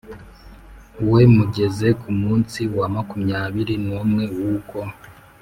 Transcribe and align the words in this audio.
we 1.11 1.21
mugeze 1.35 1.87
ku 2.01 2.09
munsi 2.21 2.59
wa 2.77 2.87
makumyabiri 2.95 3.75
n 3.85 3.87
umwe 4.01 4.23
w 4.35 4.39
uko 4.55 4.77